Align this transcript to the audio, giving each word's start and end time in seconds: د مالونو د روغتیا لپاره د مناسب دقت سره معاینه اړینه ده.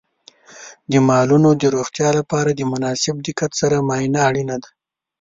د 0.91 0.93
مالونو 1.09 1.49
د 1.61 1.63
روغتیا 1.75 2.09
لپاره 2.19 2.49
د 2.53 2.61
مناسب 2.71 3.15
دقت 3.27 3.51
سره 3.61 3.75
معاینه 3.87 4.19
اړینه 4.29 4.55
ده. 4.63 4.69